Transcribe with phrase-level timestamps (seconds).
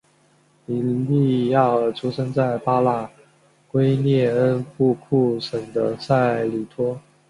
[0.65, 3.07] 比利亚尔出生在巴拉
[3.67, 6.99] 圭涅恩布库省的塞里托。